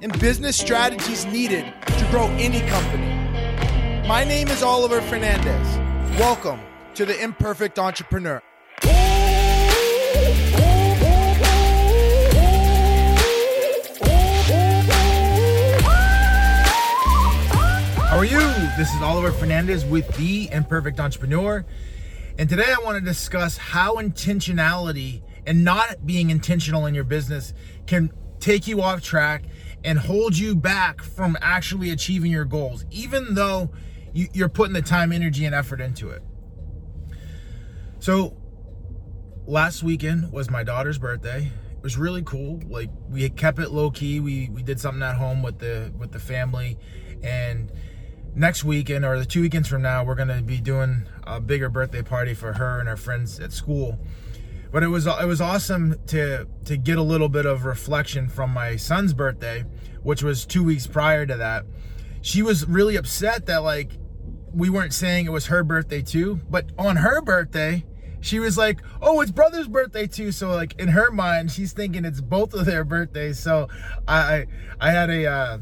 and 0.00 0.16
business 0.20 0.56
strategies 0.56 1.26
needed 1.26 1.64
to 1.86 2.06
grow 2.10 2.26
any 2.38 2.60
company. 2.68 3.06
My 4.06 4.24
name 4.24 4.48
is 4.48 4.62
Oliver 4.62 5.00
Fernandez. 5.02 5.76
Welcome 6.18 6.60
to 6.94 7.04
the 7.04 7.20
Imperfect 7.20 7.78
Entrepreneur. 7.78 8.40
How 18.06 18.16
are 18.16 18.24
you? 18.24 18.38
This 18.76 18.94
is 18.94 19.02
Oliver 19.02 19.32
Fernandez 19.32 19.84
with 19.84 20.06
The 20.16 20.48
Imperfect 20.52 21.00
Entrepreneur. 21.00 21.64
And 22.38 22.48
today 22.48 22.66
I 22.66 22.84
want 22.84 22.98
to 22.98 23.04
discuss 23.04 23.56
how 23.56 23.96
intentionality 23.96 25.22
and 25.44 25.64
not 25.64 26.06
being 26.06 26.30
intentional 26.30 26.86
in 26.86 26.94
your 26.94 27.04
business 27.04 27.52
can 27.86 28.12
take 28.38 28.68
you 28.68 28.80
off 28.80 29.02
track 29.02 29.42
and 29.88 29.98
hold 29.98 30.36
you 30.36 30.54
back 30.54 31.00
from 31.00 31.34
actually 31.40 31.88
achieving 31.90 32.30
your 32.30 32.44
goals, 32.44 32.84
even 32.90 33.32
though 33.34 33.70
you, 34.12 34.44
are 34.44 34.48
putting 34.48 34.74
the 34.74 34.82
time, 34.82 35.12
energy, 35.12 35.46
and 35.46 35.54
effort 35.54 35.80
into 35.80 36.10
it. 36.10 36.22
So, 37.98 38.36
last 39.46 39.82
weekend 39.82 40.30
was 40.30 40.50
my 40.50 40.62
daughter's 40.62 40.98
birthday. 40.98 41.50
It 41.70 41.82
was 41.82 41.96
really 41.96 42.22
cool. 42.22 42.60
Like 42.68 42.90
we 43.08 43.30
kept 43.30 43.58
it 43.60 43.70
low 43.70 43.90
key. 43.90 44.20
We 44.20 44.50
we 44.50 44.62
did 44.62 44.78
something 44.78 45.02
at 45.02 45.16
home 45.16 45.42
with 45.42 45.58
the 45.58 45.90
with 45.96 46.12
the 46.12 46.18
family, 46.18 46.76
and 47.22 47.72
next 48.34 48.64
weekend 48.64 49.06
or 49.06 49.18
the 49.18 49.24
two 49.24 49.40
weekends 49.40 49.68
from 49.68 49.80
now, 49.80 50.04
we're 50.04 50.16
gonna 50.16 50.42
be 50.42 50.60
doing 50.60 51.08
a 51.26 51.40
bigger 51.40 51.70
birthday 51.70 52.02
party 52.02 52.34
for 52.34 52.52
her 52.52 52.78
and 52.78 52.90
her 52.90 52.96
friends 52.98 53.40
at 53.40 53.52
school 53.52 53.98
but 54.70 54.82
it 54.82 54.88
was 54.88 55.06
it 55.06 55.26
was 55.26 55.40
awesome 55.40 55.96
to 56.06 56.46
to 56.64 56.76
get 56.76 56.98
a 56.98 57.02
little 57.02 57.28
bit 57.28 57.46
of 57.46 57.64
reflection 57.64 58.28
from 58.28 58.50
my 58.50 58.76
son's 58.76 59.14
birthday, 59.14 59.64
which 60.02 60.22
was 60.22 60.44
two 60.46 60.62
weeks 60.62 60.86
prior 60.86 61.26
to 61.26 61.36
that. 61.36 61.64
She 62.20 62.42
was 62.42 62.66
really 62.66 62.96
upset 62.96 63.46
that 63.46 63.62
like 63.62 63.92
we 64.52 64.70
weren't 64.70 64.92
saying 64.92 65.26
it 65.26 65.32
was 65.32 65.46
her 65.46 65.62
birthday 65.62 66.02
too, 66.02 66.40
but 66.50 66.70
on 66.78 66.96
her 66.96 67.20
birthday, 67.22 67.84
she 68.20 68.40
was 68.40 68.58
like, 68.58 68.80
"Oh, 69.00 69.20
it's 69.20 69.30
brother's 69.30 69.68
birthday 69.68 70.06
too." 70.06 70.32
So 70.32 70.50
like 70.50 70.78
in 70.78 70.88
her 70.88 71.10
mind, 71.10 71.50
she's 71.50 71.72
thinking 71.72 72.04
it's 72.04 72.20
both 72.20 72.54
of 72.54 72.66
their 72.66 72.84
birthdays. 72.84 73.38
So 73.38 73.68
I 74.06 74.46
I 74.80 74.90
had 74.90 75.10
a 75.10 75.26
uh, 75.26 75.58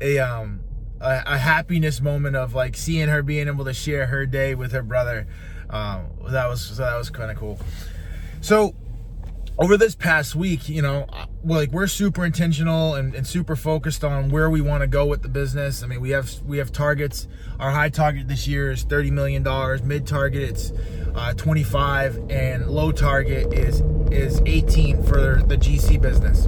a 0.00 0.18
um 0.18 0.60
a, 1.00 1.22
a 1.26 1.38
happiness 1.38 2.00
moment 2.00 2.36
of 2.36 2.54
like 2.54 2.76
seeing 2.76 3.08
her 3.08 3.22
being 3.22 3.48
able 3.48 3.64
to 3.64 3.74
share 3.74 4.06
her 4.06 4.26
day 4.26 4.54
with 4.54 4.72
her 4.72 4.82
brother 4.82 5.26
um, 5.72 6.06
that 6.28 6.48
was 6.48 6.60
so 6.60 6.82
that 6.82 6.96
was 6.96 7.10
kind 7.10 7.30
of 7.30 7.36
cool. 7.36 7.58
So 8.40 8.74
over 9.58 9.76
this 9.76 9.94
past 9.94 10.34
week, 10.34 10.68
you 10.68 10.82
know, 10.82 11.06
like 11.44 11.70
we're 11.72 11.86
super 11.86 12.24
intentional 12.24 12.94
and, 12.94 13.14
and 13.14 13.26
super 13.26 13.56
focused 13.56 14.04
on 14.04 14.30
where 14.30 14.48
we 14.50 14.60
want 14.60 14.82
to 14.82 14.86
go 14.86 15.06
with 15.06 15.22
the 15.22 15.28
business. 15.28 15.82
I 15.82 15.86
mean, 15.86 16.00
we 16.00 16.10
have 16.10 16.30
we 16.42 16.58
have 16.58 16.72
targets. 16.72 17.26
Our 17.58 17.70
high 17.70 17.88
target 17.88 18.28
this 18.28 18.46
year 18.46 18.70
is 18.70 18.82
thirty 18.82 19.10
million 19.10 19.42
dollars. 19.42 19.82
Mid 19.82 20.06
target 20.06 20.42
it's 20.42 20.72
uh, 21.14 21.34
twenty 21.34 21.64
five, 21.64 22.18
and 22.30 22.68
low 22.68 22.92
target 22.92 23.52
is 23.52 23.82
is 24.10 24.40
eighteen 24.46 25.02
for 25.02 25.42
the 25.46 25.56
GC 25.56 26.00
business. 26.00 26.46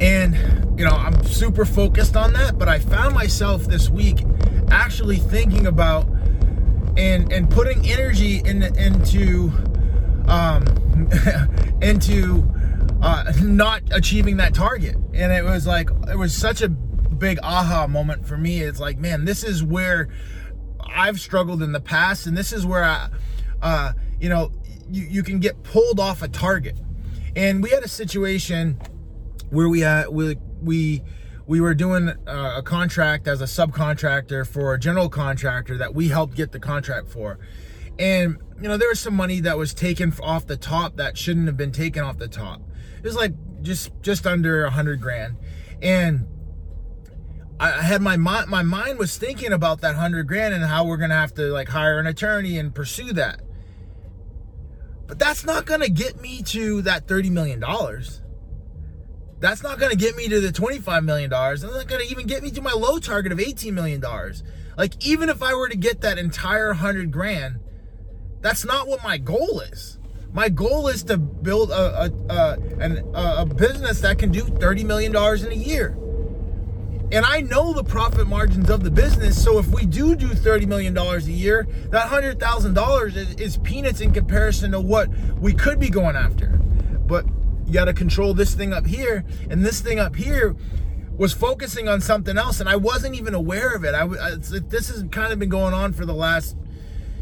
And 0.00 0.78
you 0.78 0.84
know, 0.84 0.92
I'm 0.92 1.22
super 1.24 1.64
focused 1.64 2.16
on 2.16 2.32
that. 2.34 2.58
But 2.58 2.68
I 2.68 2.78
found 2.78 3.14
myself 3.14 3.64
this 3.64 3.88
week 3.88 4.24
actually 4.70 5.18
thinking 5.18 5.66
about 5.66 6.06
and 6.96 7.32
and 7.32 7.50
putting 7.50 7.88
energy 7.88 8.38
in, 8.44 8.62
into 8.62 9.52
um, 10.26 10.64
into 11.82 12.48
uh, 13.02 13.32
not 13.42 13.82
achieving 13.90 14.36
that 14.38 14.54
target. 14.54 14.96
And 15.14 15.32
it 15.32 15.44
was 15.44 15.66
like 15.66 15.90
it 16.08 16.16
was 16.16 16.34
such 16.34 16.62
a 16.62 16.68
big 16.68 17.38
aha 17.42 17.86
moment 17.86 18.26
for 18.26 18.36
me. 18.36 18.60
It's 18.62 18.80
like, 18.80 18.98
man, 18.98 19.24
this 19.24 19.44
is 19.44 19.62
where 19.62 20.08
I've 20.80 21.20
struggled 21.20 21.62
in 21.62 21.72
the 21.72 21.80
past, 21.80 22.26
and 22.26 22.36
this 22.36 22.52
is 22.52 22.66
where 22.66 22.84
I, 22.84 23.08
uh, 23.60 23.92
you 24.20 24.28
know, 24.28 24.52
you, 24.90 25.04
you 25.04 25.22
can 25.22 25.40
get 25.40 25.62
pulled 25.62 25.98
off 26.00 26.22
a 26.22 26.28
target. 26.28 26.78
And 27.34 27.62
we 27.62 27.70
had 27.70 27.82
a 27.82 27.88
situation 27.88 28.78
where 29.50 29.68
we 29.68 29.80
had 29.80 30.08
we 30.08 30.36
we 30.60 31.02
we 31.46 31.60
were 31.60 31.74
doing 31.74 32.08
uh, 32.08 32.54
a 32.56 32.62
contract 32.62 33.26
as 33.26 33.40
a 33.40 33.44
subcontractor 33.44 34.46
for 34.46 34.74
a 34.74 34.78
general 34.78 35.08
contractor 35.08 35.76
that 35.78 35.94
we 35.94 36.08
helped 36.08 36.34
get 36.34 36.52
the 36.52 36.60
contract 36.60 37.08
for. 37.08 37.38
And, 37.98 38.38
you 38.60 38.68
know, 38.68 38.76
there 38.76 38.88
was 38.88 39.00
some 39.00 39.14
money 39.14 39.40
that 39.40 39.58
was 39.58 39.74
taken 39.74 40.12
off 40.22 40.46
the 40.46 40.56
top 40.56 40.96
that 40.96 41.18
shouldn't 41.18 41.46
have 41.46 41.56
been 41.56 41.72
taken 41.72 42.02
off 42.02 42.18
the 42.18 42.28
top. 42.28 42.62
It 42.98 43.04
was 43.04 43.16
like 43.16 43.34
just 43.62 43.90
just 44.02 44.26
under 44.26 44.64
a 44.64 44.70
hundred 44.70 45.00
grand. 45.00 45.36
And 45.80 46.26
I 47.58 47.82
had 47.82 48.00
my 48.00 48.16
mind 48.16 48.48
my 48.48 48.62
mind 48.62 48.98
was 48.98 49.18
thinking 49.18 49.52
about 49.52 49.80
that 49.82 49.96
hundred 49.96 50.26
grand 50.26 50.54
and 50.54 50.64
how 50.64 50.84
we're 50.84 50.96
gonna 50.96 51.14
have 51.14 51.34
to 51.34 51.52
like 51.52 51.68
hire 51.68 51.98
an 51.98 52.06
attorney 52.06 52.58
and 52.58 52.74
pursue 52.74 53.12
that. 53.12 53.40
But 55.06 55.18
that's 55.18 55.44
not 55.44 55.66
gonna 55.66 55.88
get 55.88 56.20
me 56.20 56.42
to 56.44 56.82
that 56.82 57.06
$30 57.06 57.30
million 57.30 57.62
that's 59.42 59.62
not 59.62 59.80
going 59.80 59.90
to 59.90 59.96
get 59.96 60.16
me 60.16 60.28
to 60.28 60.40
the 60.40 60.52
$25 60.52 61.04
million. 61.04 61.28
That's 61.28 61.62
not 61.64 61.88
going 61.88 62.00
to 62.00 62.10
even 62.10 62.28
get 62.28 62.44
me 62.44 62.50
to 62.52 62.62
my 62.62 62.72
low 62.72 63.00
target 63.00 63.32
of 63.32 63.38
$18 63.38 63.72
million. 63.72 64.00
Like, 64.78 65.04
even 65.04 65.28
if 65.28 65.42
I 65.42 65.52
were 65.54 65.68
to 65.68 65.76
get 65.76 66.00
that 66.02 66.16
entire 66.16 66.68
100 66.68 67.10
grand, 67.10 67.58
that's 68.40 68.64
not 68.64 68.86
what 68.86 69.02
my 69.02 69.18
goal 69.18 69.60
is. 69.60 69.98
My 70.32 70.48
goal 70.48 70.86
is 70.86 71.02
to 71.04 71.18
build 71.18 71.72
a, 71.72 72.04
a, 72.04 72.32
a, 72.32 72.58
an, 72.78 73.04
a 73.14 73.44
business 73.44 74.00
that 74.02 74.18
can 74.18 74.30
do 74.30 74.44
$30 74.44 74.84
million 74.84 75.10
in 75.14 75.52
a 75.52 75.54
year. 75.54 75.98
And 77.10 77.26
I 77.26 77.40
know 77.40 77.74
the 77.74 77.84
profit 77.84 78.28
margins 78.28 78.70
of 78.70 78.84
the 78.84 78.90
business. 78.92 79.42
So 79.42 79.58
if 79.58 79.66
we 79.66 79.86
do 79.86 80.14
do 80.14 80.28
$30 80.28 80.66
million 80.66 80.96
a 80.96 81.18
year, 81.18 81.66
that 81.90 82.08
$100,000 82.08 83.16
is, 83.16 83.34
is 83.34 83.56
peanuts 83.58 84.00
in 84.00 84.12
comparison 84.12 84.70
to 84.70 84.80
what 84.80 85.10
we 85.38 85.52
could 85.52 85.80
be 85.80 85.90
going 85.90 86.16
after. 86.16 86.46
But 87.06 87.26
you 87.72 87.78
got 87.78 87.86
to 87.86 87.94
control 87.94 88.34
this 88.34 88.54
thing 88.54 88.74
up 88.74 88.86
here 88.86 89.24
and 89.48 89.64
this 89.64 89.80
thing 89.80 89.98
up 89.98 90.14
here 90.14 90.54
was 91.16 91.32
focusing 91.32 91.88
on 91.88 92.02
something 92.02 92.36
else 92.36 92.60
and 92.60 92.68
i 92.68 92.76
wasn't 92.76 93.14
even 93.14 93.32
aware 93.32 93.74
of 93.74 93.82
it. 93.82 93.94
I, 93.94 94.02
I 94.02 94.34
this 94.36 94.88
has 94.88 95.04
kind 95.10 95.32
of 95.32 95.38
been 95.38 95.48
going 95.48 95.72
on 95.72 95.94
for 95.94 96.04
the 96.04 96.12
last 96.12 96.54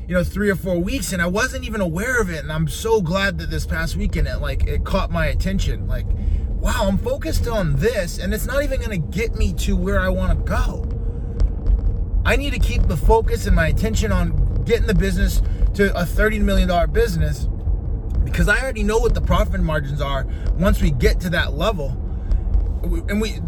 you 0.08 0.14
know 0.14 0.24
three 0.24 0.50
or 0.50 0.56
four 0.56 0.78
weeks 0.78 1.12
and 1.12 1.22
i 1.22 1.26
wasn't 1.28 1.64
even 1.64 1.80
aware 1.80 2.20
of 2.20 2.30
it 2.30 2.40
and 2.40 2.50
i'm 2.50 2.66
so 2.66 3.00
glad 3.00 3.38
that 3.38 3.48
this 3.48 3.64
past 3.64 3.94
weekend 3.94 4.26
it 4.26 4.38
like 4.38 4.66
it 4.66 4.84
caught 4.84 5.12
my 5.12 5.26
attention. 5.26 5.86
Like 5.86 6.06
wow 6.48 6.86
i'm 6.88 6.98
focused 6.98 7.46
on 7.46 7.76
this 7.76 8.18
and 8.18 8.34
it's 8.34 8.46
not 8.46 8.64
even 8.64 8.80
going 8.80 8.90
to 8.90 9.08
get 9.16 9.36
me 9.36 9.52
to 9.54 9.76
where 9.76 10.00
i 10.00 10.08
want 10.08 10.36
to 10.36 10.44
go. 10.44 10.84
I 12.24 12.34
need 12.34 12.52
to 12.54 12.58
keep 12.58 12.82
the 12.88 12.96
focus 12.96 13.46
and 13.46 13.54
my 13.54 13.68
attention 13.68 14.10
on 14.10 14.64
getting 14.64 14.88
the 14.88 14.94
business 14.94 15.42
to 15.74 15.96
a 15.96 16.02
$30 16.02 16.40
million 16.40 16.90
business 16.90 17.46
because 18.24 18.48
I 18.48 18.60
already 18.60 18.82
know 18.82 18.98
what 18.98 19.14
the 19.14 19.20
profit 19.20 19.60
margins 19.60 20.00
are 20.00 20.26
once 20.58 20.80
we 20.80 20.90
get 20.90 21.20
to 21.20 21.30
that 21.30 21.54
level. 21.54 21.88
And 23.08 23.20
we 23.20 23.40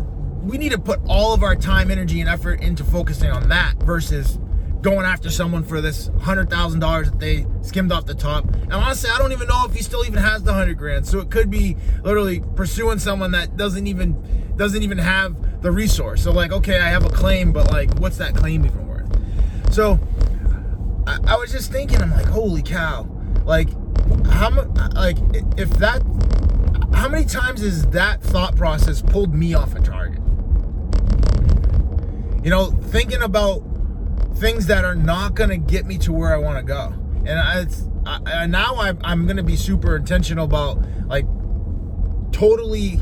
we 0.42 0.58
need 0.58 0.72
to 0.72 0.78
put 0.78 1.00
all 1.06 1.32
of 1.32 1.42
our 1.42 1.54
time, 1.54 1.90
energy, 1.90 2.20
and 2.20 2.28
effort 2.28 2.60
into 2.60 2.82
focusing 2.84 3.30
on 3.30 3.48
that 3.48 3.74
versus 3.82 4.38
going 4.82 5.06
after 5.06 5.30
someone 5.30 5.62
for 5.62 5.80
this 5.80 6.10
hundred 6.20 6.50
thousand 6.50 6.80
dollars 6.80 7.08
that 7.10 7.20
they 7.20 7.46
skimmed 7.62 7.92
off 7.92 8.04
the 8.04 8.14
top. 8.14 8.44
And 8.44 8.72
honestly, 8.72 9.08
I 9.10 9.18
don't 9.18 9.32
even 9.32 9.46
know 9.46 9.64
if 9.64 9.72
he 9.72 9.82
still 9.82 10.04
even 10.04 10.18
has 10.18 10.42
the 10.42 10.52
hundred 10.52 10.76
grand. 10.76 11.06
So 11.06 11.20
it 11.20 11.30
could 11.30 11.50
be 11.50 11.76
literally 12.02 12.40
pursuing 12.56 12.98
someone 12.98 13.30
that 13.32 13.56
doesn't 13.56 13.86
even 13.86 14.16
doesn't 14.56 14.82
even 14.82 14.98
have 14.98 15.62
the 15.62 15.70
resource. 15.70 16.22
So 16.22 16.32
like, 16.32 16.52
okay, 16.52 16.80
I 16.80 16.88
have 16.88 17.04
a 17.04 17.08
claim, 17.08 17.52
but 17.52 17.70
like, 17.70 17.94
what's 18.00 18.18
that 18.18 18.34
claim 18.34 18.64
even 18.64 18.86
worth? 18.88 19.72
So 19.72 20.00
I, 21.06 21.18
I 21.28 21.36
was 21.36 21.52
just 21.52 21.70
thinking, 21.70 22.02
I'm 22.02 22.10
like, 22.10 22.26
holy 22.26 22.62
cow, 22.62 23.08
like 23.44 23.68
how 24.30 24.50
like 24.94 25.16
if 25.56 25.70
that 25.78 26.02
how 26.94 27.08
many 27.08 27.24
times 27.24 27.62
has 27.62 27.86
that 27.88 28.22
thought 28.22 28.56
process 28.56 29.02
pulled 29.02 29.34
me 29.34 29.54
off 29.54 29.74
a 29.74 29.80
target? 29.80 30.20
You 32.44 32.50
know 32.50 32.70
thinking 32.70 33.22
about 33.22 33.62
things 34.36 34.66
that 34.66 34.84
are 34.84 34.94
not 34.94 35.34
going 35.34 35.50
to 35.50 35.56
get 35.56 35.86
me 35.86 35.96
to 35.98 36.12
where 36.12 36.34
i 36.34 36.36
want 36.36 36.58
to 36.58 36.64
go. 36.64 36.92
And 37.24 37.38
I, 37.38 37.66
I, 38.06 38.46
now 38.46 38.76
I'm, 38.76 38.98
I'm 39.04 39.26
going 39.26 39.36
to 39.36 39.42
be 39.42 39.56
super 39.56 39.96
intentional 39.96 40.44
about 40.44 40.82
like 41.06 41.26
totally 42.32 43.00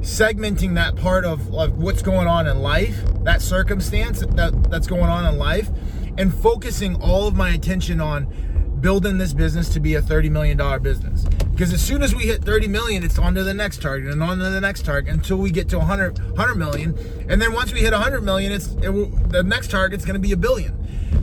segmenting 0.00 0.74
that 0.74 0.96
part 0.96 1.24
of, 1.24 1.52
of 1.54 1.78
what's 1.78 2.02
going 2.02 2.26
on 2.26 2.46
in 2.46 2.60
life, 2.60 3.00
that 3.22 3.40
circumstance 3.40 4.20
that, 4.20 4.70
that's 4.70 4.86
going 4.86 5.04
on 5.04 5.32
in 5.32 5.38
life, 5.38 5.70
and 6.18 6.34
focusing 6.34 6.96
all 6.96 7.26
of 7.26 7.34
my 7.34 7.50
attention 7.50 8.00
on 8.00 8.59
building 8.80 9.18
this 9.18 9.32
business 9.32 9.68
to 9.70 9.80
be 9.80 9.94
a 9.94 10.02
$30 10.02 10.30
million 10.30 10.82
business. 10.82 11.24
Because 11.24 11.72
as 11.72 11.82
soon 11.82 12.02
as 12.02 12.14
we 12.14 12.24
hit 12.24 12.42
30 12.42 12.68
million, 12.68 13.02
it's 13.02 13.18
on 13.18 13.34
to 13.34 13.44
the 13.44 13.52
next 13.52 13.82
target 13.82 14.12
and 14.12 14.22
on 14.22 14.38
to 14.38 14.50
the 14.50 14.60
next 14.60 14.84
target 14.84 15.12
until 15.12 15.36
we 15.36 15.50
get 15.50 15.68
to 15.70 15.78
100, 15.78 16.18
100 16.18 16.54
million. 16.54 16.96
And 17.28 17.40
then 17.40 17.52
once 17.52 17.72
we 17.72 17.80
hit 17.80 17.92
100 17.92 18.22
million, 18.22 18.52
it's 18.52 18.68
it 18.82 19.30
the 19.30 19.42
next 19.42 19.70
target's 19.70 20.04
going 20.04 20.14
to 20.14 20.20
be 20.20 20.32
a 20.32 20.36
billion. 20.36 20.74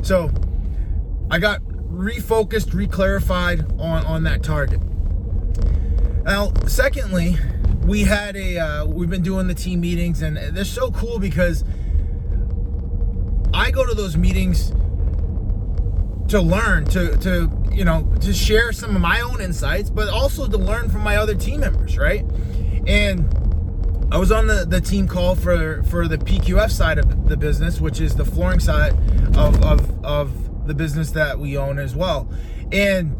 So 0.03 0.29
I 1.31 1.39
got 1.39 1.61
refocused, 1.63 2.69
reclarified 2.69 3.79
on, 3.79 4.05
on 4.05 4.23
that 4.23 4.43
target. 4.43 4.79
Now, 6.23 6.53
secondly, 6.67 7.37
we 7.85 8.03
had 8.03 8.35
a 8.35 8.57
uh, 8.57 8.85
we've 8.85 9.09
been 9.09 9.23
doing 9.23 9.47
the 9.47 9.55
team 9.55 9.81
meetings 9.81 10.21
and 10.21 10.37
they're 10.37 10.65
so 10.65 10.91
cool 10.91 11.19
because 11.19 11.63
I 13.53 13.71
go 13.71 13.85
to 13.85 13.95
those 13.95 14.17
meetings 14.17 14.73
to 16.27 16.41
learn 16.41 16.85
to 16.85 17.17
to 17.17 17.51
you 17.71 17.85
know 17.85 18.11
to 18.21 18.33
share 18.33 18.71
some 18.71 18.95
of 18.95 19.01
my 19.01 19.21
own 19.21 19.41
insights 19.41 19.89
but 19.89 20.09
also 20.09 20.47
to 20.47 20.57
learn 20.57 20.89
from 20.89 21.01
my 21.01 21.15
other 21.17 21.35
team 21.35 21.61
members 21.61 21.97
right? 21.97 22.25
And 22.85 23.33
I 24.09 24.17
was 24.17 24.31
on 24.31 24.47
the, 24.47 24.65
the 24.65 24.79
team 24.79 25.07
call 25.07 25.35
for 25.35 25.83
for 25.83 26.07
the 26.07 26.17
PQF 26.17 26.71
side 26.71 26.97
of 26.97 27.27
the 27.27 27.37
business 27.37 27.79
which 27.79 27.99
is 27.99 28.15
the 28.15 28.25
flooring 28.25 28.59
side 28.59 28.93
of, 29.35 29.63
of, 29.63 30.05
of 30.05 30.67
the 30.67 30.73
business 30.73 31.11
that 31.11 31.39
we 31.39 31.57
own 31.57 31.79
as 31.79 31.95
well. 31.95 32.29
And 32.71 33.15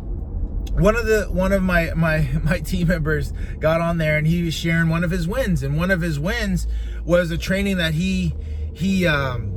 one 0.80 0.95
of 0.95 1.06
the 1.06 1.24
one 1.31 1.51
of 1.51 1.63
my 1.63 1.92
my 1.95 2.30
my 2.44 2.60
team 2.60 2.88
members 2.88 3.33
got 3.60 3.81
on 3.81 3.98
there 3.98 4.18
and 4.18 4.27
he 4.27 4.44
was 4.44 4.53
sharing 4.53 4.89
one 4.89 5.03
of 5.03 5.12
his 5.12 5.27
wins. 5.27 5.63
And 5.63 5.77
one 5.77 5.92
of 5.92 6.01
his 6.01 6.19
wins 6.19 6.68
was 7.03 7.31
a 7.31 7.38
training 7.38 7.77
that 7.77 7.94
he 7.94 8.36
he 8.74 9.07
um 9.07 9.53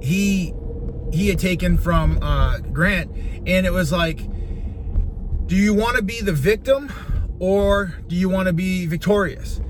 he 0.00 0.54
he 1.12 1.28
had 1.28 1.38
taken 1.38 1.76
from 1.76 2.18
uh 2.22 2.58
Grant. 2.58 3.10
And 3.46 3.66
it 3.66 3.72
was 3.72 3.92
like 3.92 4.26
do 5.46 5.56
you 5.56 5.74
want 5.74 5.96
to 5.96 6.02
be 6.02 6.20
the 6.20 6.32
victim 6.32 6.92
or 7.40 7.94
do 8.06 8.14
you 8.14 8.28
want 8.28 8.46
to 8.46 8.52
be 8.52 8.86
victorious? 8.86 9.60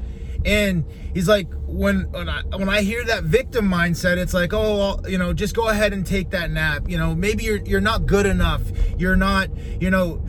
And 0.45 0.85
he's 1.15 1.29
like 1.29 1.49
when 1.67 2.11
when 2.11 2.29
I, 2.29 2.43
when 2.43 2.69
I 2.69 2.83
hear 2.83 3.05
that 3.05 3.25
victim 3.25 3.69
mindset 3.69 4.17
it's 4.17 4.35
like 4.35 4.53
oh 4.53 4.77
well, 4.77 5.11
you 5.11 5.19
know 5.19 5.33
just 5.33 5.55
go 5.55 5.69
ahead 5.69 5.93
and 5.93 6.07
take 6.07 6.31
that 6.31 6.51
nap. 6.51 6.89
You 6.89 6.99
know 6.99 7.15
maybe 7.15 7.45
you're 7.45 7.63
you're 7.65 7.81
not 7.81 8.07
good 8.07 8.27
enough. 8.27 8.63
You're 8.99 9.17
not 9.17 9.49
you 9.81 9.91
know 9.91 10.25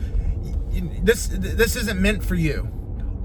this 1.02 1.28
this 1.30 1.76
isn't 1.76 2.00
meant 2.00 2.24
for 2.24 2.34
you 2.34 2.70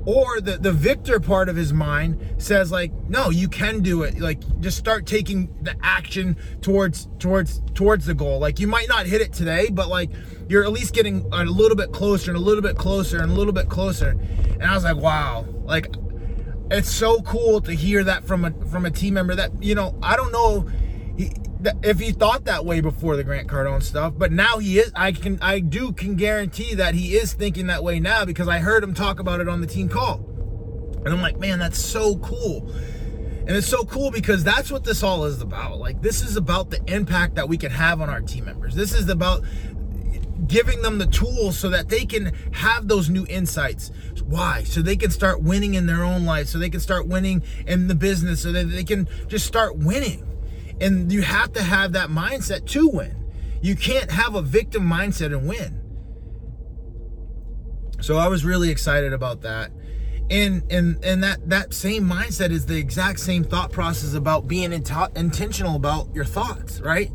or 0.08 0.40
the 0.40 0.58
the 0.58 0.72
victor 0.72 1.20
part 1.20 1.50
of 1.50 1.58
his 1.58 1.74
mind 1.74 2.18
says 2.38 2.72
like 2.72 2.94
no 3.10 3.30
you 3.30 3.50
can 3.50 3.82
do 3.82 4.04
it. 4.04 4.18
Like 4.20 4.40
just 4.62 4.78
start 4.78 5.06
taking 5.06 5.54
the 5.62 5.76
action 5.84 6.38
towards 6.62 7.10
towards 7.20 7.62
towards 7.74 8.06
the 8.06 8.14
goal. 8.14 8.40
Like 8.40 8.58
you 8.58 8.68
might 8.68 8.88
not 8.88 9.06
hit 9.06 9.20
it 9.20 9.34
today 9.34 9.68
but 9.70 9.90
like 9.90 10.10
you're 10.48 10.64
at 10.64 10.72
least 10.72 10.94
getting 10.94 11.28
a 11.34 11.44
little 11.44 11.76
bit 11.76 11.92
closer 11.92 12.32
and 12.32 12.38
a 12.38 12.42
little 12.42 12.62
bit 12.62 12.78
closer 12.78 13.22
and 13.22 13.30
a 13.30 13.36
little 13.36 13.52
bit 13.52 13.68
closer. 13.68 14.12
And 14.54 14.64
i 14.64 14.74
was 14.74 14.86
like 14.86 14.96
wow. 14.96 15.46
Like 15.66 15.94
it's 16.72 16.90
so 16.90 17.22
cool 17.24 17.60
to 17.62 17.74
hear 17.74 18.06
that 18.06 18.24
from 18.24 18.46
a 18.46 18.52
from 18.68 18.86
a 18.86 18.92
team 18.92 19.16
member 19.16 19.36
that 19.36 19.62
you 19.62 19.76
know 19.76 19.94
I 20.02 20.16
don't 20.16 20.32
know 20.32 20.70
if 21.84 22.00
he 22.00 22.12
thought 22.12 22.46
that 22.46 22.66
way 22.66 22.82
before 22.82 23.16
the 23.16 23.24
Grant 23.24 23.48
Cardone 23.48 23.84
stuff, 23.84 24.14
but 24.18 24.32
now 24.32 24.58
he 24.58 24.80
is. 24.80 24.92
I 24.96 25.12
can 25.12 25.40
I 25.42 25.60
do 25.60 25.92
can 25.92 26.16
guarantee 26.16 26.76
that 26.76 26.96
he 26.96 27.16
is 27.16 27.34
thinking 27.34 27.68
that 27.68 27.84
way 27.84 28.00
now 28.00 28.26
because 28.26 28.48
I 28.48 28.60
heard 28.60 28.84
him 28.84 28.94
talk 28.94 29.20
about 29.20 29.40
it 29.40 29.48
on 29.48 29.62
the 29.62 29.68
team 29.68 29.90
call, 29.90 30.26
and 31.06 31.10
I'm 31.10 31.22
like, 31.22 31.40
man, 31.40 31.60
that's 31.60 31.80
so 31.80 32.18
cool. 32.18 32.72
And 33.48 33.56
it's 33.56 33.68
so 33.68 33.86
cool 33.86 34.12
because 34.12 34.44
that's 34.44 34.70
what 34.70 34.84
this 34.84 35.04
all 35.04 35.24
is 35.24 35.42
about. 35.42 35.78
Like, 35.78 36.02
this 36.02 36.22
is 36.22 36.36
about 36.36 36.70
the 36.70 36.82
impact 36.94 37.36
that 37.36 37.48
we 37.48 37.58
can 37.58 37.72
have 37.72 38.02
on 38.02 38.10
our 38.10 38.20
team 38.20 38.44
members. 38.44 38.76
This 38.76 38.94
is 38.94 39.08
about 39.08 39.42
giving 40.48 40.82
them 40.82 40.98
the 40.98 41.06
tools 41.06 41.58
so 41.58 41.70
that 41.70 41.88
they 41.88 42.06
can 42.06 42.34
have 42.52 42.90
those 42.90 43.10
new 43.10 43.26
insights. 43.30 43.92
Why? 44.26 44.64
So 44.64 44.82
they 44.82 44.98
can 44.98 45.12
start 45.12 45.42
winning 45.42 45.76
in 45.76 45.86
their 45.86 46.04
own 46.04 46.26
life, 46.26 46.48
so 46.48 46.58
they 46.58 46.70
can 46.70 46.82
start 46.82 47.08
winning 47.08 47.42
in 47.66 47.88
the 47.88 47.96
business, 47.96 48.44
so 48.44 48.52
that 48.52 48.66
they 48.66 48.84
can 48.84 49.08
just 49.28 49.46
start 49.46 49.78
winning. 49.78 50.26
And 50.80 51.12
you 51.12 51.22
have 51.24 51.54
to 51.54 51.64
have 51.64 51.94
that 51.94 52.10
mindset 52.10 52.66
to 52.68 52.88
win. 52.88 53.16
You 53.62 53.76
can't 53.76 54.12
have 54.12 54.36
a 54.36 54.42
victim 54.42 54.88
mindset 54.88 55.28
and 55.28 55.48
win. 55.48 55.82
So 58.00 58.18
I 58.18 58.28
was 58.28 58.46
really 58.46 58.70
excited 58.70 59.14
about 59.14 59.42
that. 59.42 59.72
And 60.30 60.64
and 60.70 61.04
and 61.04 61.24
that 61.24 61.50
that 61.50 61.74
same 61.74 62.04
mindset 62.04 62.52
is 62.52 62.66
the 62.66 62.78
exact 62.78 63.20
same 63.20 63.44
thought 63.44 63.72
process 63.72 64.14
about 64.14 64.48
being 64.48 64.74
intentional 64.74 65.76
about 65.76 66.14
your 66.14 66.26
thoughts, 66.26 66.82
right? 66.82 67.12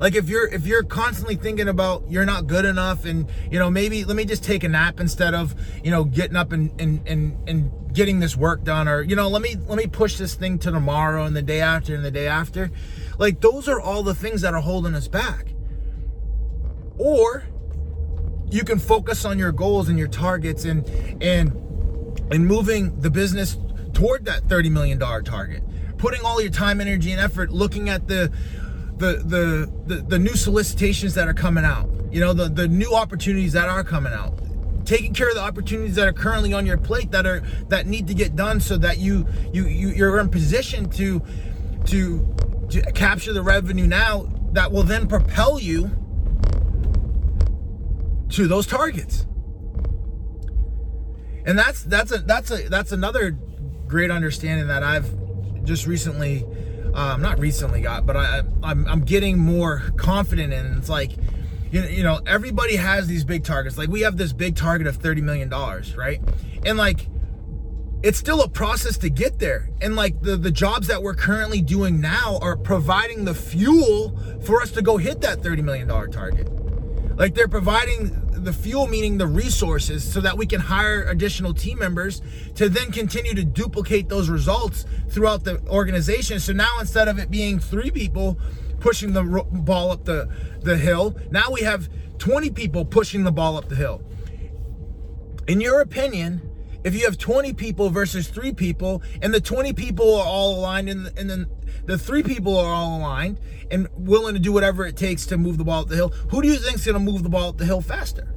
Like 0.00 0.14
if 0.14 0.28
you're 0.28 0.48
if 0.48 0.66
you're 0.66 0.82
constantly 0.82 1.36
thinking 1.36 1.68
about 1.68 2.04
you're 2.10 2.24
not 2.24 2.46
good 2.46 2.64
enough 2.64 3.04
and 3.04 3.28
you 3.50 3.58
know 3.58 3.70
maybe 3.70 4.04
let 4.04 4.16
me 4.16 4.24
just 4.24 4.42
take 4.42 4.64
a 4.64 4.68
nap 4.68 4.98
instead 4.98 5.34
of 5.34 5.54
you 5.84 5.90
know 5.90 6.04
getting 6.04 6.36
up 6.36 6.52
and 6.52 6.78
and 6.80 7.06
and, 7.06 7.48
and 7.48 7.94
getting 7.94 8.18
this 8.18 8.36
work 8.36 8.64
done 8.64 8.88
or 8.88 9.02
you 9.02 9.14
know 9.14 9.28
let 9.28 9.40
me 9.40 9.56
let 9.66 9.78
me 9.78 9.86
push 9.86 10.16
this 10.16 10.34
thing 10.34 10.58
to 10.58 10.70
tomorrow 10.70 11.24
and 11.24 11.36
the 11.36 11.42
day 11.42 11.60
after 11.60 11.94
and 11.94 12.04
the 12.04 12.10
day 12.10 12.26
after 12.26 12.70
like 13.18 13.40
those 13.40 13.68
are 13.68 13.80
all 13.80 14.02
the 14.02 14.14
things 14.14 14.40
that 14.42 14.54
are 14.54 14.60
holding 14.60 14.94
us 14.94 15.08
back. 15.08 15.54
Or 16.98 17.44
you 18.50 18.64
can 18.64 18.78
focus 18.78 19.24
on 19.24 19.38
your 19.38 19.52
goals 19.52 19.88
and 19.88 19.98
your 19.98 20.08
targets 20.08 20.64
and 20.64 20.88
and 21.22 21.52
and 22.30 22.46
moving 22.46 22.98
the 23.00 23.10
business 23.10 23.58
toward 23.92 24.24
that 24.26 24.48
30 24.48 24.70
million 24.70 24.98
dollar 24.98 25.22
target. 25.22 25.62
Putting 25.98 26.24
all 26.24 26.40
your 26.40 26.50
time 26.50 26.80
energy 26.80 27.12
and 27.12 27.20
effort 27.20 27.50
looking 27.50 27.88
at 27.88 28.08
the 28.08 28.32
the, 28.96 29.22
the 29.24 29.94
the 29.94 30.02
the 30.02 30.18
new 30.18 30.36
solicitations 30.36 31.14
that 31.14 31.28
are 31.28 31.34
coming 31.34 31.64
out. 31.64 31.90
You 32.10 32.20
know 32.20 32.32
the 32.32 32.48
the 32.48 32.68
new 32.68 32.94
opportunities 32.94 33.52
that 33.54 33.68
are 33.68 33.82
coming 33.82 34.12
out. 34.12 34.38
Taking 34.84 35.14
care 35.14 35.30
of 35.30 35.34
the 35.34 35.40
opportunities 35.40 35.96
that 35.96 36.06
are 36.06 36.12
currently 36.12 36.52
on 36.52 36.66
your 36.66 36.76
plate 36.76 37.10
that 37.10 37.26
are 37.26 37.40
that 37.68 37.86
need 37.86 38.06
to 38.08 38.14
get 38.14 38.36
done 38.36 38.60
so 38.60 38.76
that 38.78 38.98
you 38.98 39.26
you, 39.52 39.66
you 39.66 39.88
you're 39.88 40.20
in 40.20 40.28
position 40.28 40.88
to 40.90 41.22
to 41.86 42.36
to 42.82 42.92
capture 42.92 43.32
the 43.32 43.42
revenue 43.42 43.86
now 43.86 44.28
that 44.52 44.70
will 44.70 44.82
then 44.82 45.06
propel 45.06 45.58
you 45.58 45.90
to 48.30 48.46
those 48.46 48.66
targets 48.66 49.26
and 51.46 51.58
that's 51.58 51.82
that's 51.84 52.12
a 52.12 52.18
that's 52.18 52.50
a 52.50 52.68
that's 52.68 52.92
another 52.92 53.32
great 53.86 54.10
understanding 54.10 54.68
that 54.68 54.82
I've 54.82 55.12
just 55.64 55.86
recently 55.86 56.44
um, 56.94 57.20
not 57.22 57.40
recently 57.40 57.80
got, 57.80 58.06
but 58.06 58.16
I, 58.16 58.42
I'm, 58.62 58.86
I'm 58.86 59.00
getting 59.00 59.36
more 59.36 59.82
confident 59.96 60.52
in. 60.52 60.78
It's 60.78 60.88
like, 60.88 61.10
you, 61.72 61.82
you 61.82 62.02
know, 62.04 62.20
everybody 62.24 62.76
has 62.76 63.08
these 63.08 63.24
big 63.24 63.44
targets. 63.44 63.76
Like 63.76 63.88
we 63.88 64.02
have 64.02 64.16
this 64.16 64.32
big 64.32 64.54
target 64.54 64.86
of 64.86 65.00
$30 65.00 65.22
million, 65.22 65.50
right? 65.96 66.20
And 66.64 66.78
like, 66.78 67.08
it's 68.04 68.18
still 68.18 68.42
a 68.42 68.48
process 68.48 68.98
to 68.98 69.08
get 69.08 69.38
there. 69.38 69.70
And 69.80 69.96
like 69.96 70.20
the, 70.20 70.36
the 70.36 70.50
jobs 70.50 70.88
that 70.88 71.02
we're 71.02 71.14
currently 71.14 71.62
doing 71.62 72.02
now 72.02 72.38
are 72.42 72.54
providing 72.54 73.24
the 73.24 73.34
fuel 73.34 74.14
for 74.42 74.60
us 74.60 74.70
to 74.72 74.82
go 74.82 74.98
hit 74.98 75.22
that 75.22 75.40
$30 75.40 75.64
million 75.64 75.88
target. 75.88 76.46
Like 77.16 77.34
they're 77.34 77.48
providing 77.48 78.20
the 78.44 78.52
fuel 78.52 78.88
meaning 78.88 79.16
the 79.16 79.26
resources 79.26 80.04
so 80.04 80.20
that 80.20 80.36
we 80.36 80.44
can 80.44 80.60
hire 80.60 81.04
additional 81.04 81.54
team 81.54 81.78
members 81.78 82.20
to 82.56 82.68
then 82.68 82.92
continue 82.92 83.32
to 83.32 83.42
duplicate 83.42 84.10
those 84.10 84.28
results 84.28 84.84
throughout 85.08 85.44
the 85.44 85.66
organization. 85.68 86.38
So 86.40 86.52
now 86.52 86.80
instead 86.80 87.08
of 87.08 87.18
it 87.18 87.30
being 87.30 87.58
three 87.58 87.90
people 87.90 88.38
pushing 88.80 89.14
the 89.14 89.22
ball 89.50 89.90
up 89.90 90.04
the, 90.04 90.28
the 90.60 90.76
hill, 90.76 91.16
now 91.30 91.50
we 91.50 91.62
have 91.62 91.88
20 92.18 92.50
people 92.50 92.84
pushing 92.84 93.24
the 93.24 93.32
ball 93.32 93.56
up 93.56 93.70
the 93.70 93.76
hill. 93.76 94.02
In 95.48 95.62
your 95.62 95.80
opinion, 95.80 96.50
if 96.84 96.94
you 96.94 97.06
have 97.06 97.16
20 97.16 97.54
people 97.54 97.88
versus 97.88 98.28
three 98.28 98.52
people, 98.52 99.02
and 99.22 99.32
the 99.32 99.40
20 99.40 99.72
people 99.72 100.14
are 100.16 100.26
all 100.26 100.56
aligned, 100.56 100.90
and, 100.90 101.06
and 101.18 101.28
then 101.30 101.46
the 101.86 101.96
three 101.96 102.22
people 102.22 102.56
are 102.56 102.72
all 102.72 102.98
aligned 102.98 103.40
and 103.70 103.88
willing 103.96 104.34
to 104.34 104.40
do 104.40 104.52
whatever 104.52 104.86
it 104.86 104.96
takes 104.96 105.24
to 105.26 105.38
move 105.38 105.56
the 105.56 105.64
ball 105.64 105.82
up 105.82 105.88
the 105.88 105.96
hill, 105.96 106.10
who 106.30 106.42
do 106.42 106.48
you 106.48 106.56
think 106.56 106.76
is 106.76 106.84
going 106.84 106.94
to 106.94 107.00
move 107.00 107.22
the 107.22 107.30
ball 107.30 107.48
up 107.48 107.56
the 107.56 107.64
hill 107.64 107.80
faster? 107.80 108.34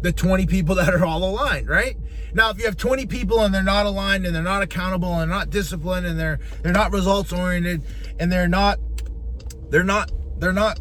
The 0.00 0.12
20 0.12 0.46
people 0.46 0.74
that 0.76 0.94
are 0.94 1.04
all 1.04 1.22
aligned, 1.22 1.68
right? 1.68 1.96
Now, 2.32 2.50
if 2.50 2.58
you 2.58 2.64
have 2.64 2.76
20 2.76 3.04
people 3.06 3.40
and 3.42 3.54
they're 3.54 3.62
not 3.62 3.84
aligned 3.84 4.24
and 4.24 4.34
they're 4.34 4.42
not 4.42 4.62
accountable 4.62 5.20
and 5.20 5.30
not 5.30 5.50
disciplined 5.50 6.06
and 6.06 6.18
they're 6.18 6.38
they're 6.62 6.72
not 6.72 6.92
results 6.92 7.32
oriented 7.32 7.82
and 8.18 8.30
they're 8.30 8.48
not 8.48 8.78
they're 9.70 9.84
not 9.84 10.12
they're 10.38 10.52
not 10.52 10.78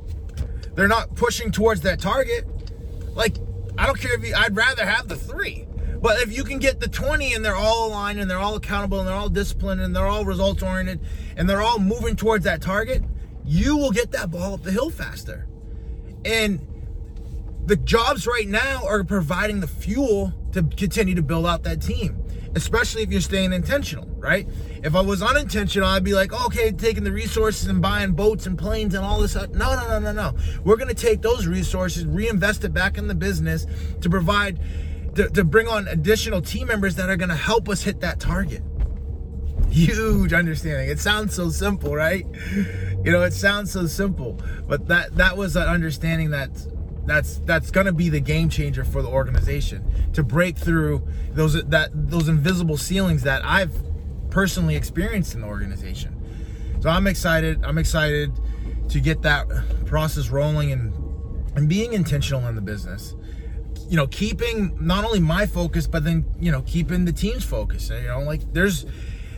they're 0.76 0.90
not 0.90 1.16
pushing 1.16 1.52
towards 1.52 1.82
that 1.82 2.00
target, 2.00 2.46
like 3.16 3.38
I 3.78 3.86
don't 3.86 4.00
care 4.00 4.14
if 4.14 4.28
you 4.28 4.36
I'd 4.36 4.56
rather 4.56 4.86
have 4.86 5.08
the 5.08 5.16
3 5.16 5.67
but 6.08 6.22
if 6.22 6.32
you 6.34 6.46
can 6.46 6.58
get 6.58 6.80
the 6.80 6.88
20 6.88 7.34
and 7.34 7.44
they're 7.44 7.54
all 7.54 7.90
aligned 7.90 8.18
and 8.18 8.32
they're 8.32 8.38
all 8.38 8.56
accountable 8.56 8.98
and 9.00 9.06
they're 9.10 9.14
all 9.14 9.28
disciplined 9.28 9.82
and 9.82 9.94
they're 9.94 10.06
all 10.06 10.24
results 10.24 10.64
oriented 10.64 11.02
and 11.36 11.50
they're 11.50 11.62
all 11.62 11.80
moving 11.80 12.16
towards 12.16 12.46
that 12.46 12.62
target, 12.62 13.04
you 13.44 13.76
will 13.76 13.92
get 13.92 14.12
that 14.12 14.32
ball 14.32 14.54
up 14.54 14.64
the 14.64 14.72
hill 14.72 14.90
faster. 14.90 15.50
And 16.24 16.66
the 17.66 17.76
jobs 17.76 18.26
right 18.26 18.48
now 18.48 18.86
are 18.88 19.04
providing 19.04 19.60
the 19.60 19.68
fuel 19.68 20.32
to 20.54 20.64
continue 20.64 21.14
to 21.14 21.22
build 21.22 21.46
out 21.46 21.64
that 21.64 21.82
team. 21.82 22.24
especially 22.58 23.04
if 23.04 23.12
you're 23.12 23.22
staying 23.22 23.54
intentional, 23.54 24.08
right? 24.18 24.48
If 24.84 24.96
I 24.96 25.02
was 25.02 25.22
unintentional, 25.22 25.88
I'd 25.88 26.04
be 26.04 26.14
like, 26.14 26.34
okay, 26.46 26.72
taking 26.72 27.04
the 27.04 27.12
resources 27.12 27.68
and 27.68 27.82
buying 27.82 28.14
boats 28.14 28.48
and 28.48 28.58
planes 28.58 28.96
and 28.96 29.06
all 29.06 29.22
this. 29.22 29.36
No, 29.36 29.46
no, 29.46 29.88
no, 29.88 30.00
no, 30.00 30.12
no. 30.12 30.34
We're 30.64 30.76
going 30.76 30.88
to 30.88 30.96
take 30.96 31.22
those 31.22 31.46
resources, 31.46 32.06
reinvest 32.06 32.64
it 32.64 32.74
back 32.74 32.98
in 32.98 33.08
the 33.08 33.16
business 33.16 33.68
to 34.02 34.10
provide, 34.10 34.60
to, 35.18 35.28
to 35.30 35.44
bring 35.44 35.68
on 35.68 35.88
additional 35.88 36.42
team 36.42 36.68
members 36.68 36.96
that 36.96 37.10
are 37.10 37.18
going 37.18 37.30
to 37.30 37.36
help 37.36 37.68
us 37.70 37.82
hit 37.82 38.00
that 38.02 38.20
target. 38.20 38.62
Huge 39.70 40.32
understanding. 40.32 40.90
It 40.90 41.00
sounds 41.00 41.34
so 41.34 41.50
simple, 41.50 41.96
right? 41.96 42.26
You 43.04 43.12
know, 43.12 43.24
it 43.24 43.34
sounds 43.34 43.72
so 43.72 43.88
simple, 43.88 44.40
but 44.68 44.88
that 44.88 45.16
that 45.18 45.36
was 45.36 45.56
an 45.56 45.68
understanding 45.68 46.30
that 46.32 46.50
that's 47.06 47.40
that's 47.40 47.72
going 47.72 47.86
to 47.86 47.94
be 47.94 48.10
the 48.10 48.20
game 48.20 48.50
changer 48.50 48.84
for 48.84 49.02
the 49.02 49.10
organization 49.10 49.84
to 50.14 50.24
break 50.24 50.58
through 50.58 51.06
those 51.32 51.62
that 51.66 51.90
those 51.94 52.28
invisible 52.28 52.78
ceilings 52.78 53.24
that 53.24 53.44
I've 53.44 53.74
personally 54.30 54.76
experienced 54.76 55.36
in 55.36 55.42
the 55.42 55.48
organization. 55.48 56.16
So 56.80 56.90
I'm 56.90 57.08
excited. 57.08 57.64
I'm 57.64 57.78
excited 57.78 58.32
to 58.90 59.00
get 59.00 59.22
that 59.24 59.48
process 59.86 60.30
rolling 60.30 60.72
and 60.72 60.94
and 61.56 61.68
being 61.68 61.94
intentional 61.94 62.48
in 62.48 62.56
the 62.56 62.62
business. 62.62 63.16
You 63.88 63.96
know, 63.96 64.08
keeping 64.08 64.78
not 64.86 65.06
only 65.06 65.20
my 65.20 65.46
focus, 65.46 65.88
but 65.88 66.04
then 66.04 66.26
you 66.40 66.52
know, 66.52 66.62
keeping 66.64 67.06
the 67.06 67.14
team's 67.14 67.46
focus. 67.46 67.90
You 67.90 68.08
know, 68.08 68.20
like 68.20 68.54
there's 68.54 68.86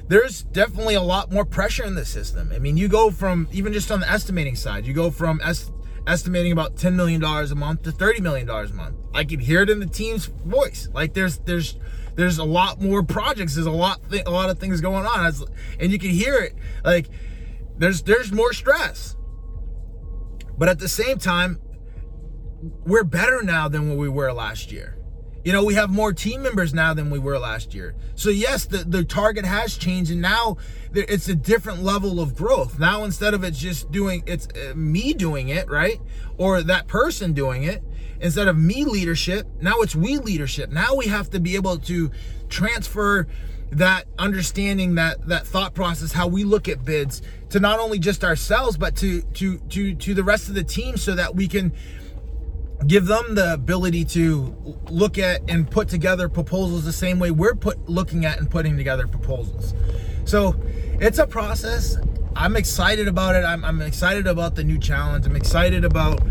there's 0.07 0.43
definitely 0.43 0.95
a 0.95 1.01
lot 1.01 1.31
more 1.31 1.45
pressure 1.45 1.83
in 1.83 1.95
the 1.95 2.05
system. 2.05 2.51
I 2.53 2.59
mean, 2.59 2.77
you 2.77 2.87
go 2.87 3.11
from 3.11 3.47
even 3.51 3.73
just 3.73 3.91
on 3.91 3.99
the 3.99 4.09
estimating 4.09 4.55
side, 4.55 4.85
you 4.87 4.93
go 4.93 5.11
from 5.11 5.39
est- 5.41 5.71
estimating 6.07 6.51
about 6.51 6.75
$10 6.75 6.95
million 6.95 7.23
a 7.23 7.55
month 7.55 7.83
to 7.83 7.91
$30 7.91 8.19
million 8.19 8.49
a 8.49 8.67
month. 8.73 8.95
I 9.13 9.23
can 9.23 9.39
hear 9.39 9.61
it 9.61 9.69
in 9.69 9.79
the 9.79 9.85
team's 9.85 10.25
voice. 10.25 10.89
Like 10.93 11.13
there's 11.13 11.37
there's 11.39 11.77
there's 12.15 12.39
a 12.39 12.43
lot 12.43 12.81
more 12.81 13.03
projects. 13.03 13.55
There's 13.55 13.67
a 13.67 13.71
lot 13.71 14.01
th- 14.09 14.23
a 14.25 14.31
lot 14.31 14.49
of 14.49 14.59
things 14.59 14.81
going 14.81 15.05
on, 15.05 15.31
and 15.79 15.91
you 15.91 15.99
can 15.99 16.09
hear 16.09 16.35
it. 16.35 16.55
Like 16.83 17.07
there's 17.77 18.01
there's 18.01 18.31
more 18.31 18.51
stress. 18.51 19.15
But 20.57 20.69
at 20.69 20.79
the 20.79 20.89
same 20.89 21.17
time, 21.17 21.59
we're 22.61 23.03
better 23.03 23.41
now 23.41 23.67
than 23.67 23.89
what 23.89 23.97
we 23.97 24.09
were 24.09 24.31
last 24.33 24.71
year. 24.71 24.95
You 25.43 25.53
know, 25.53 25.63
we 25.63 25.75
have 25.75 25.89
more 25.89 26.11
team 26.11 26.43
members 26.43 26.73
now 26.73 26.93
than 26.93 27.09
we 27.09 27.17
were 27.17 27.39
last 27.39 27.73
year. 27.73 27.95
So 28.15 28.29
yes, 28.29 28.65
the, 28.65 28.79
the 28.79 29.05
target 29.05 29.45
has 29.45 29.77
changed 29.77 30.11
and 30.11 30.21
now 30.21 30.57
it's 30.93 31.29
a 31.29 31.35
different 31.35 31.81
level 31.81 32.19
of 32.19 32.35
growth. 32.35 32.77
Now 32.77 33.05
instead 33.05 33.33
of 33.33 33.43
it's 33.43 33.57
just 33.57 33.89
doing, 33.89 34.23
it's 34.25 34.47
uh, 34.47 34.73
me 34.75 35.13
doing 35.13 35.49
it, 35.49 35.69
right? 35.69 35.99
Or 36.37 36.61
that 36.61 36.87
person 36.87 37.33
doing 37.33 37.63
it. 37.63 37.83
Instead 38.19 38.49
of 38.49 38.57
me 38.57 38.83
leadership, 38.83 39.47
now 39.61 39.79
it's 39.79 39.95
we 39.95 40.17
leadership. 40.17 40.71
Now 40.71 40.93
we 40.95 41.07
have 41.07 41.29
to 41.29 41.39
be 41.39 41.55
able 41.55 41.77
to 41.77 42.11
transfer 42.49 43.27
that 43.71 44.05
understanding 44.17 44.95
that 44.95 45.27
that 45.27 45.45
thought 45.45 45.73
process 45.73 46.11
how 46.11 46.27
we 46.27 46.43
look 46.43 46.67
at 46.67 46.83
bids 46.83 47.21
to 47.49 47.59
not 47.59 47.79
only 47.79 47.99
just 47.99 48.23
ourselves 48.23 48.77
but 48.77 48.95
to 48.95 49.21
to 49.21 49.59
to 49.69 49.93
to 49.93 50.13
the 50.15 50.23
rest 50.23 50.49
of 50.49 50.55
the 50.55 50.63
team 50.63 50.97
so 50.97 51.13
that 51.13 51.35
we 51.35 51.47
can 51.47 51.71
give 52.87 53.07
them 53.07 53.35
the 53.35 53.53
ability 53.53 54.05
to 54.05 54.55
look 54.89 55.17
at 55.17 55.41
and 55.49 55.69
put 55.69 55.89
together 55.89 56.29
proposals 56.29 56.85
the 56.85 56.93
same 56.93 57.19
way 57.19 57.31
we're 57.31 57.55
put 57.55 57.89
looking 57.89 58.25
at 58.25 58.39
and 58.39 58.49
putting 58.49 58.77
together 58.77 59.07
proposals. 59.07 59.73
So 60.25 60.55
it's 60.99 61.19
a 61.19 61.27
process. 61.27 61.97
I'm 62.35 62.55
excited 62.55 63.07
about 63.07 63.35
it. 63.35 63.43
I'm, 63.43 63.65
I'm 63.65 63.81
excited 63.81 64.27
about 64.27 64.55
the 64.55 64.63
new 64.63 64.79
challenge. 64.79 65.25
I'm 65.25 65.35
excited 65.35 65.83
about 65.83 66.21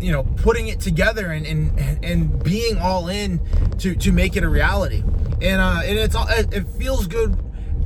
you 0.00 0.12
know 0.12 0.24
putting 0.36 0.68
it 0.68 0.80
together 0.80 1.30
and 1.30 1.46
and, 1.46 2.04
and 2.04 2.42
being 2.42 2.78
all 2.78 3.08
in 3.08 3.40
to 3.78 3.94
to 3.94 4.12
make 4.12 4.36
it 4.36 4.42
a 4.42 4.48
reality. 4.48 5.02
And 5.40 5.60
uh, 5.60 5.80
and 5.84 5.98
it's 5.98 6.14
all 6.14 6.26
it 6.28 6.68
feels 6.70 7.06
good 7.06 7.38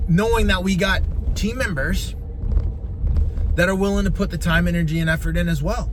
knowing 0.08 0.46
that 0.46 0.64
we 0.64 0.76
got 0.76 1.02
team 1.36 1.58
members 1.58 2.14
that 3.56 3.68
are 3.68 3.74
willing 3.74 4.04
to 4.04 4.10
put 4.10 4.30
the 4.30 4.38
time, 4.38 4.66
energy, 4.66 5.00
and 5.00 5.10
effort 5.10 5.36
in 5.36 5.48
as 5.48 5.62
well. 5.62 5.92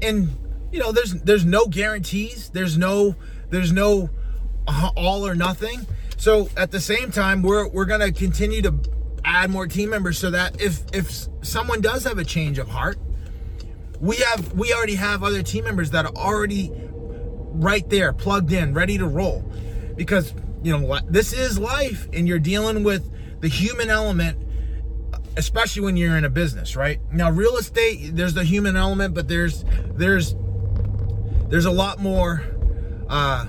And 0.00 0.30
you 0.72 0.78
know, 0.78 0.92
there's 0.92 1.14
there's 1.14 1.44
no 1.44 1.66
guarantees. 1.66 2.50
There's 2.50 2.76
no 2.76 3.16
there's 3.50 3.72
no 3.72 4.10
uh, 4.66 4.90
all 4.96 5.26
or 5.26 5.34
nothing. 5.34 5.86
So 6.16 6.48
at 6.56 6.70
the 6.70 6.80
same 6.80 7.10
time, 7.10 7.42
we're 7.42 7.68
we're 7.68 7.84
gonna 7.84 8.12
continue 8.12 8.62
to 8.62 8.74
add 9.24 9.50
more 9.50 9.66
team 9.66 9.90
members 9.90 10.18
so 10.18 10.30
that 10.30 10.60
if 10.60 10.82
if 10.92 11.28
someone 11.42 11.80
does 11.80 12.04
have 12.04 12.18
a 12.18 12.24
change 12.24 12.58
of 12.58 12.68
heart, 12.68 12.98
we 14.00 14.16
have 14.16 14.52
we 14.52 14.72
already 14.72 14.96
have 14.96 15.22
other 15.22 15.42
team 15.42 15.64
members 15.64 15.90
that 15.92 16.04
are 16.04 16.14
already 16.14 16.70
right 16.74 17.88
there, 17.88 18.12
plugged 18.12 18.52
in, 18.52 18.74
ready 18.74 18.98
to 18.98 19.06
roll. 19.06 19.44
Because 19.96 20.34
you 20.62 20.76
know 20.76 20.98
this 21.08 21.32
is 21.32 21.58
life, 21.58 22.08
and 22.12 22.28
you're 22.28 22.38
dealing 22.38 22.84
with 22.84 23.10
the 23.40 23.48
human 23.48 23.90
element 23.90 24.44
especially 25.36 25.82
when 25.82 25.96
you're 25.96 26.16
in 26.16 26.24
a 26.24 26.30
business, 26.30 26.74
right? 26.74 27.00
Now, 27.12 27.30
real 27.30 27.56
estate, 27.58 28.16
there's 28.16 28.34
the 28.34 28.42
human 28.42 28.76
element, 28.76 29.14
but 29.14 29.28
there's 29.28 29.64
there's 29.94 30.34
there's 31.48 31.64
a 31.64 31.70
lot 31.70 31.98
more 31.98 32.42
uh 33.08 33.46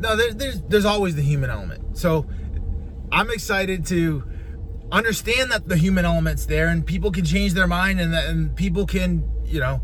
no 0.00 0.16
there, 0.16 0.32
there's 0.32 0.60
there's 0.62 0.84
always 0.84 1.14
the 1.16 1.22
human 1.22 1.50
element 1.50 1.96
so 1.96 2.26
i'm 3.10 3.30
excited 3.30 3.86
to 3.86 4.24
understand 4.90 5.50
that 5.50 5.68
the 5.68 5.76
human 5.76 6.04
element's 6.04 6.46
there 6.46 6.68
and 6.68 6.86
people 6.86 7.10
can 7.10 7.24
change 7.24 7.54
their 7.54 7.66
mind 7.66 7.98
and, 7.98 8.14
and 8.14 8.54
people 8.56 8.86
can 8.86 9.28
you 9.44 9.58
know 9.58 9.80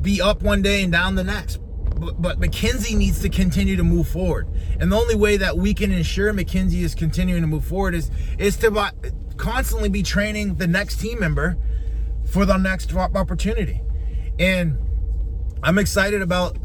be 0.00 0.20
up 0.20 0.42
one 0.42 0.62
day 0.62 0.82
and 0.82 0.90
down 0.90 1.14
the 1.14 1.24
next 1.24 1.58
but, 2.02 2.20
but 2.20 2.40
McKinsey 2.40 2.96
needs 2.96 3.20
to 3.20 3.28
continue 3.28 3.76
to 3.76 3.84
move 3.84 4.08
forward. 4.08 4.48
And 4.80 4.90
the 4.90 4.96
only 4.96 5.14
way 5.14 5.36
that 5.36 5.56
we 5.56 5.72
can 5.72 5.92
ensure 5.92 6.32
McKinsey 6.32 6.82
is 6.82 6.94
continuing 6.94 7.42
to 7.42 7.46
move 7.46 7.64
forward 7.64 7.94
is 7.94 8.10
is 8.38 8.56
to 8.58 8.92
constantly 9.36 9.88
be 9.88 10.02
training 10.02 10.56
the 10.56 10.66
next 10.66 10.96
team 11.00 11.20
member 11.20 11.56
for 12.24 12.44
the 12.44 12.56
next 12.56 12.94
opportunity. 12.94 13.82
And 14.38 14.78
I'm 15.62 15.78
excited 15.78 16.22
about 16.22 16.56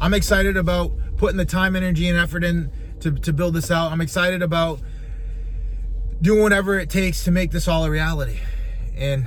I'm 0.00 0.14
excited 0.14 0.56
about 0.56 0.92
putting 1.16 1.36
the 1.36 1.44
time, 1.44 1.74
energy, 1.74 2.08
and 2.08 2.18
effort 2.18 2.44
in 2.44 2.70
to, 3.00 3.10
to 3.12 3.32
build 3.32 3.54
this 3.54 3.70
out. 3.70 3.92
I'm 3.92 4.00
excited 4.00 4.42
about 4.42 4.80
doing 6.20 6.42
whatever 6.42 6.78
it 6.78 6.90
takes 6.90 7.24
to 7.24 7.30
make 7.30 7.50
this 7.50 7.68
all 7.68 7.84
a 7.84 7.90
reality. 7.90 8.38
And 8.94 9.26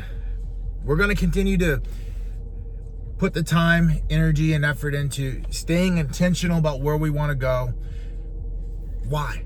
we're 0.83 0.97
to 1.09 1.15
continue 1.15 1.57
to 1.57 1.81
put 3.17 3.33
the 3.33 3.43
time, 3.43 4.01
energy, 4.09 4.53
and 4.53 4.63
effort 4.63 4.93
into 4.93 5.43
staying 5.49 5.97
intentional 5.97 6.57
about 6.57 6.81
where 6.81 6.97
we 6.97 7.09
want 7.09 7.31
to 7.31 7.35
go. 7.35 7.73
Why? 9.07 9.45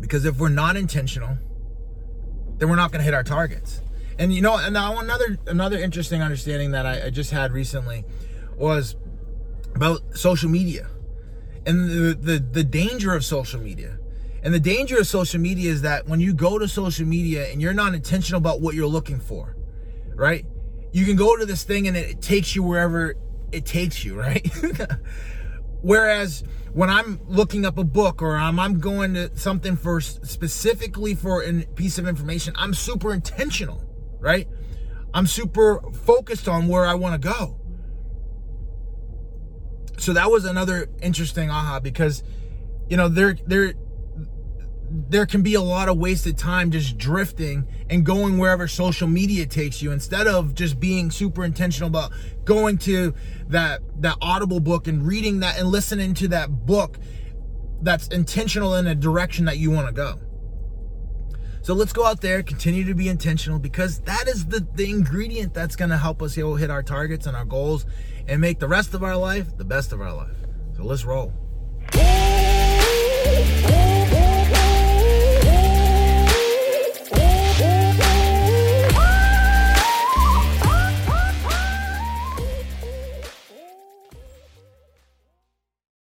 Because 0.00 0.24
if 0.24 0.38
we're 0.38 0.48
not 0.48 0.76
intentional, 0.76 1.38
then 2.58 2.68
we're 2.68 2.76
not 2.76 2.90
to 3.00 3.04
hit 3.04 3.14
our 3.14 3.24
targets. 3.24 3.80
And 4.18 4.32
you 4.34 4.42
know, 4.42 4.56
and 4.58 4.74
now 4.74 4.98
another 4.98 5.38
another 5.46 5.78
interesting 5.78 6.20
understanding 6.20 6.72
that 6.72 6.84
I, 6.84 7.06
I 7.06 7.10
just 7.10 7.30
had 7.30 7.52
recently 7.52 8.04
was 8.60 8.94
about 9.74 10.00
social 10.14 10.50
media 10.50 10.90
and 11.66 11.90
the, 11.90 12.18
the, 12.20 12.38
the 12.38 12.64
danger 12.64 13.14
of 13.14 13.24
social 13.24 13.60
media. 13.60 13.98
And 14.42 14.54
the 14.54 14.60
danger 14.60 14.98
of 14.98 15.06
social 15.06 15.40
media 15.40 15.70
is 15.70 15.82
that 15.82 16.06
when 16.06 16.20
you 16.20 16.32
go 16.32 16.58
to 16.58 16.68
social 16.68 17.06
media 17.06 17.50
and 17.50 17.60
you're 17.60 17.74
not 17.74 17.94
intentional 17.94 18.38
about 18.38 18.60
what 18.60 18.74
you're 18.74 18.86
looking 18.86 19.18
for, 19.18 19.56
right? 20.14 20.46
You 20.92 21.04
can 21.04 21.16
go 21.16 21.36
to 21.36 21.44
this 21.44 21.64
thing 21.64 21.88
and 21.88 21.96
it, 21.96 22.10
it 22.10 22.22
takes 22.22 22.54
you 22.54 22.62
wherever 22.62 23.16
it 23.52 23.66
takes 23.66 24.04
you, 24.04 24.18
right? 24.18 24.48
Whereas 25.82 26.44
when 26.72 26.88
I'm 26.88 27.20
looking 27.26 27.64
up 27.64 27.78
a 27.78 27.84
book 27.84 28.22
or 28.22 28.36
I'm, 28.36 28.58
I'm 28.58 28.78
going 28.78 29.14
to 29.14 29.36
something 29.36 29.76
for 29.76 30.00
specifically 30.00 31.14
for 31.14 31.42
a 31.42 31.64
piece 31.74 31.98
of 31.98 32.06
information, 32.06 32.54
I'm 32.56 32.74
super 32.74 33.12
intentional, 33.12 33.84
right? 34.18 34.48
I'm 35.12 35.26
super 35.26 35.80
focused 36.04 36.48
on 36.48 36.68
where 36.68 36.86
I 36.86 36.94
want 36.94 37.20
to 37.20 37.28
go 37.28 37.59
so 40.00 40.12
that 40.14 40.30
was 40.30 40.44
another 40.44 40.88
interesting 41.02 41.50
aha 41.50 41.78
because 41.80 42.22
you 42.88 42.96
know 42.96 43.08
there 43.08 43.36
there 43.46 43.74
there 45.08 45.26
can 45.26 45.42
be 45.42 45.54
a 45.54 45.60
lot 45.60 45.88
of 45.88 45.98
wasted 45.98 46.36
time 46.36 46.70
just 46.70 46.98
drifting 46.98 47.66
and 47.88 48.04
going 48.04 48.38
wherever 48.38 48.66
social 48.66 49.06
media 49.06 49.46
takes 49.46 49.80
you 49.80 49.92
instead 49.92 50.26
of 50.26 50.54
just 50.54 50.80
being 50.80 51.10
super 51.10 51.44
intentional 51.44 51.88
about 51.88 52.10
going 52.44 52.76
to 52.76 53.14
that 53.48 53.80
that 54.00 54.16
audible 54.20 54.58
book 54.58 54.88
and 54.88 55.06
reading 55.06 55.40
that 55.40 55.58
and 55.58 55.68
listening 55.68 56.14
to 56.14 56.26
that 56.28 56.66
book 56.66 56.98
that's 57.82 58.08
intentional 58.08 58.74
in 58.74 58.86
a 58.86 58.94
direction 58.94 59.44
that 59.44 59.58
you 59.58 59.70
want 59.70 59.86
to 59.86 59.92
go 59.92 60.18
so 61.62 61.74
let's 61.74 61.92
go 61.92 62.04
out 62.04 62.20
there, 62.20 62.42
continue 62.42 62.84
to 62.84 62.94
be 62.94 63.08
intentional 63.08 63.58
because 63.58 64.00
that 64.00 64.28
is 64.28 64.46
the, 64.46 64.66
the 64.74 64.88
ingredient 64.88 65.52
that's 65.52 65.76
going 65.76 65.90
to 65.90 65.98
help 65.98 66.22
us 66.22 66.34
hit 66.34 66.70
our 66.70 66.82
targets 66.82 67.26
and 67.26 67.36
our 67.36 67.44
goals 67.44 67.86
and 68.26 68.40
make 68.40 68.58
the 68.58 68.68
rest 68.68 68.94
of 68.94 69.02
our 69.02 69.16
life 69.16 69.56
the 69.56 69.64
best 69.64 69.92
of 69.92 70.00
our 70.00 70.14
life. 70.14 70.36
So 70.76 70.84
let's 70.84 71.04
roll. 71.04 71.32